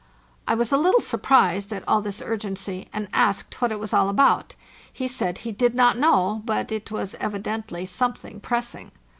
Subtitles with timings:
[0.47, 4.09] I was a little surprised at all this urgency, and asked what it was all
[4.09, 4.55] about.
[4.91, 8.89] He said he did not know, but it was evidently something pressing.